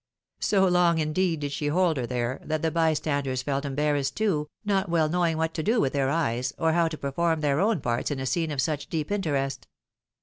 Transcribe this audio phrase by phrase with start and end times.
[0.39, 4.89] So long indeed did she hold her there, that the bystanders felt embarrassed too, not
[4.89, 8.09] well knowing what to do with their eyes, or how to perform their own parts
[8.09, 9.67] in a scene of such deep interest.